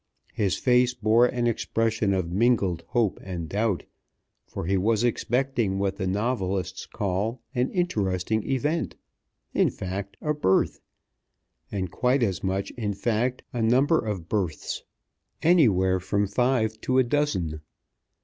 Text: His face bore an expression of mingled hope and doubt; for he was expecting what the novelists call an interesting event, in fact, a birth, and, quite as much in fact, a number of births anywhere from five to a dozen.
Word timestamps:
His 0.33 0.57
face 0.57 0.95
bore 0.95 1.27
an 1.27 1.45
expression 1.45 2.11
of 2.11 2.31
mingled 2.31 2.83
hope 2.87 3.19
and 3.23 3.47
doubt; 3.47 3.83
for 4.47 4.65
he 4.65 4.75
was 4.75 5.03
expecting 5.03 5.77
what 5.77 5.97
the 5.97 6.07
novelists 6.07 6.87
call 6.87 7.39
an 7.53 7.69
interesting 7.69 8.43
event, 8.49 8.95
in 9.53 9.69
fact, 9.69 10.17
a 10.19 10.33
birth, 10.33 10.79
and, 11.71 11.91
quite 11.91 12.23
as 12.23 12.43
much 12.43 12.71
in 12.71 12.95
fact, 12.95 13.43
a 13.53 13.61
number 13.61 14.03
of 14.03 14.27
births 14.27 14.81
anywhere 15.43 15.99
from 15.99 16.25
five 16.25 16.81
to 16.81 16.97
a 16.97 17.03
dozen. 17.03 17.61